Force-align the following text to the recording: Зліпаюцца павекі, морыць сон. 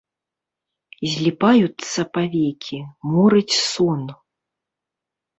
Зліпаюцца 1.11 2.05
павекі, 2.17 2.79
морыць 3.11 3.55
сон. 3.71 4.01